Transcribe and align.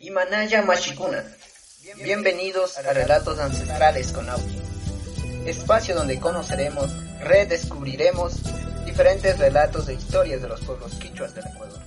Imanaya 0.00 0.62
Mashikuna. 0.62 1.24
Bienvenidos 2.04 2.78
a 2.78 2.92
Relatos 2.92 3.40
Ancestrales 3.40 4.12
con 4.12 4.28
Auki. 4.28 4.60
Espacio 5.44 5.96
donde 5.96 6.20
conoceremos, 6.20 6.88
redescubriremos 7.18 8.40
diferentes 8.86 9.40
relatos 9.40 9.86
de 9.86 9.94
historias 9.94 10.40
de 10.40 10.48
los 10.48 10.64
pueblos 10.64 10.94
quichuas 10.94 11.34
del 11.34 11.48
Ecuador. 11.48 11.80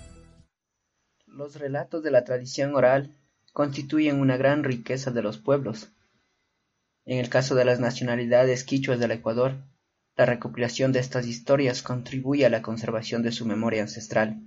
Los 1.26 1.55
relatos 1.55 2.03
de 2.03 2.12
la 2.12 2.26
tradición 2.26 2.76
oral 2.76 3.16
constituyen 3.53 4.20
una 4.20 4.36
gran 4.36 4.66
riqueza 4.66 5.12
de 5.12 5.22
los 5.22 5.38
pueblos. 5.38 5.94
En 7.05 7.17
el 7.17 7.30
caso 7.30 7.55
de 7.55 7.64
las 7.64 7.80
nacionalidades 7.80 8.66
quichuas 8.66 9.00
del 9.00 9.12
Ecuador, 9.12 9.55
la 10.17 10.25
recopilación 10.25 10.91
de 10.91 11.00
estas 11.00 11.28
historias 11.28 11.81
contribuye 11.81 12.45
a 12.45 12.50
la 12.50 12.62
conservación 12.62 13.23
de 13.23 13.31
su 13.31 13.45
memoria 13.45 13.84
ancestral. 13.84 14.41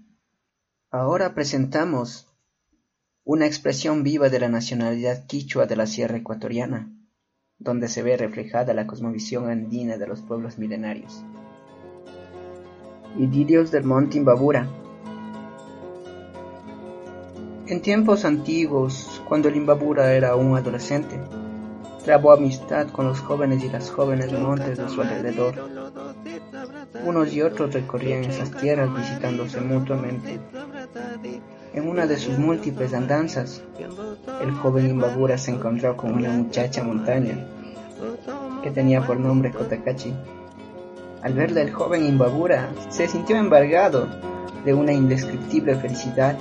Ahora 0.90 1.34
presentamos 1.34 2.28
una 3.26 3.46
expresión 3.46 4.02
viva 4.02 4.28
de 4.28 4.38
la 4.38 4.50
nacionalidad 4.50 5.26
quichua 5.26 5.64
de 5.64 5.76
la 5.76 5.86
sierra 5.86 6.18
ecuatoriana, 6.18 6.92
donde 7.58 7.88
se 7.88 8.02
ve 8.02 8.18
reflejada 8.18 8.74
la 8.74 8.86
cosmovisión 8.86 9.48
andina 9.48 9.96
de 9.96 10.06
los 10.06 10.20
pueblos 10.20 10.58
milenarios. 10.58 11.24
Idilios 13.18 13.70
del 13.70 13.84
monte 13.84 14.18
Imbabura 14.18 14.68
En 17.66 17.80
tiempos 17.80 18.26
antiguos, 18.26 19.22
cuando 19.26 19.48
el 19.48 19.56
Imbabura 19.56 20.12
era 20.12 20.36
un 20.36 20.54
adolescente, 20.54 21.18
trabó 22.04 22.32
amistad 22.32 22.88
con 22.88 23.06
los 23.06 23.20
jóvenes 23.20 23.64
y 23.64 23.70
las 23.70 23.90
jóvenes 23.90 24.38
montes 24.38 24.76
de 24.76 24.88
su 24.90 25.00
alrededor. 25.00 25.54
Unos 27.06 27.32
y 27.32 27.40
otros 27.40 27.72
recorrían 27.72 28.24
esas 28.24 28.50
tierras 28.50 28.94
visitándose 28.94 29.62
mutuamente 29.62 30.40
en 31.74 31.88
una 31.88 32.06
de 32.06 32.16
sus 32.16 32.38
múltiples 32.38 32.94
andanzas, 32.94 33.60
el 34.40 34.52
joven 34.52 34.90
Imbabura 34.90 35.36
se 35.36 35.50
encontró 35.50 35.96
con 35.96 36.14
una 36.14 36.28
muchacha 36.30 36.84
montaña 36.84 37.36
que 38.62 38.70
tenía 38.70 39.04
por 39.04 39.18
nombre 39.18 39.50
Kotakachi. 39.50 40.14
Al 41.22 41.32
verle 41.34 41.62
el 41.62 41.72
joven 41.72 42.06
Imbabura 42.06 42.70
se 42.90 43.08
sintió 43.08 43.36
embargado 43.36 44.06
de 44.64 44.72
una 44.72 44.92
indescriptible 44.92 45.74
felicidad 45.74 46.36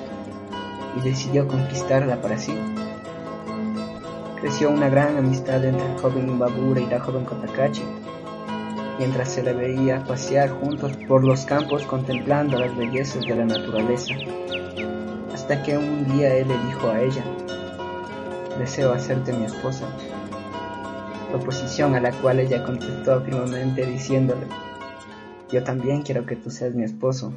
y 0.98 1.02
decidió 1.02 1.48
conquistarla 1.48 2.22
para 2.22 2.38
sí. 2.38 2.54
Creció 4.40 4.70
una 4.70 4.90
gran 4.90 5.18
amistad 5.18 5.66
entre 5.66 5.84
el 5.84 6.00
joven 6.00 6.30
Imbabura 6.30 6.80
y 6.80 6.86
la 6.86 7.00
joven 7.00 7.26
Kotakachi, 7.26 7.84
mientras 9.00 9.30
se 9.30 9.42
le 9.42 9.54
veía 9.54 10.04
pasear 10.04 10.52
juntos 10.52 10.96
por 11.08 11.24
los 11.24 11.44
campos 11.46 11.84
contemplando 11.86 12.60
las 12.60 12.78
bellezas 12.78 13.26
de 13.26 13.36
la 13.36 13.46
naturaleza 13.46 14.14
hasta 15.34 15.64
que 15.64 15.78
un 15.78 16.06
día 16.14 16.36
él 16.36 16.48
le 16.48 16.58
dijo 16.68 16.88
a 16.90 17.02
ella, 17.02 17.24
deseo 18.60 18.94
hacerte 18.94 19.34
mi 19.34 19.46
esposa, 19.46 19.86
proposición 21.32 21.96
a 21.96 22.00
la 22.00 22.12
cual 22.12 22.40
ella 22.40 22.64
contestó 22.64 23.20
firmemente 23.22 23.86
diciéndole, 23.86 24.46
yo 25.52 25.64
también 25.64 26.04
quiero 26.04 26.26
que 26.26 26.36
tú 26.36 26.52
seas 26.52 26.74
mi 26.74 26.84
esposo. 26.84 27.34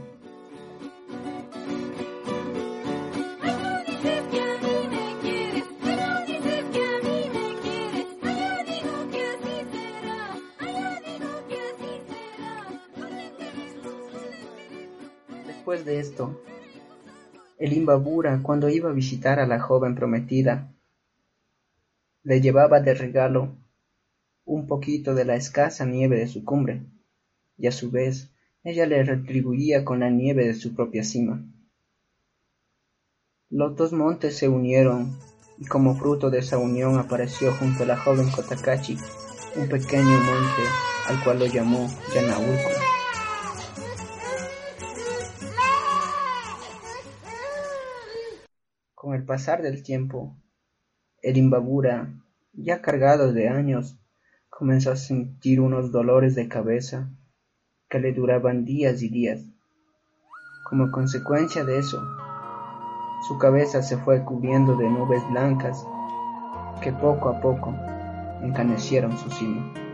Después 15.46 15.84
de 15.84 15.98
esto, 15.98 16.40
el 17.58 17.72
Imbabura, 17.72 18.40
cuando 18.42 18.68
iba 18.68 18.90
a 18.90 18.94
visitar 18.94 19.40
a 19.40 19.46
la 19.46 19.60
joven 19.60 19.94
prometida, 19.94 20.72
le 22.22 22.40
llevaba 22.40 22.80
de 22.80 22.94
regalo 22.94 23.56
un 24.44 24.66
poquito 24.66 25.14
de 25.14 25.24
la 25.24 25.36
escasa 25.36 25.86
nieve 25.86 26.18
de 26.18 26.28
su 26.28 26.44
cumbre, 26.44 26.82
y 27.56 27.66
a 27.66 27.72
su 27.72 27.90
vez 27.90 28.30
ella 28.62 28.86
le 28.86 29.02
retribuía 29.02 29.84
con 29.84 30.00
la 30.00 30.10
nieve 30.10 30.46
de 30.46 30.54
su 30.54 30.74
propia 30.74 31.02
cima. 31.02 31.44
Los 33.48 33.76
dos 33.76 33.92
montes 33.92 34.36
se 34.36 34.48
unieron, 34.48 35.16
y 35.58 35.66
como 35.66 35.96
fruto 35.96 36.30
de 36.30 36.40
esa 36.40 36.58
unión 36.58 36.98
apareció 36.98 37.52
junto 37.52 37.84
a 37.84 37.86
la 37.86 37.96
joven 37.96 38.30
Kotakachi 38.30 38.98
un 39.56 39.68
pequeño 39.68 40.04
monte 40.04 40.62
al 41.08 41.22
cual 41.24 41.38
lo 41.38 41.46
llamó 41.46 41.88
Yanaulco. 42.12 42.85
Pasar 49.26 49.62
del 49.62 49.82
tiempo, 49.82 50.36
el 51.20 51.36
Imbabura, 51.36 52.14
ya 52.52 52.80
cargado 52.80 53.32
de 53.32 53.48
años, 53.48 53.98
comenzó 54.48 54.92
a 54.92 54.96
sentir 54.96 55.60
unos 55.60 55.92
dolores 55.92 56.34
de 56.34 56.48
cabeza 56.48 57.10
que 57.90 58.00
le 58.00 58.12
duraban 58.12 58.64
días 58.64 59.02
y 59.02 59.08
días. 59.08 59.44
Como 60.68 60.90
consecuencia 60.90 61.64
de 61.64 61.78
eso, 61.78 62.02
su 63.28 63.38
cabeza 63.38 63.82
se 63.82 63.96
fue 63.98 64.24
cubriendo 64.24 64.76
de 64.76 64.88
nubes 64.88 65.22
blancas 65.30 65.84
que 66.80 66.92
poco 66.92 67.28
a 67.28 67.40
poco 67.40 67.74
encanecieron 68.42 69.16
su 69.18 69.30
cima. 69.30 69.85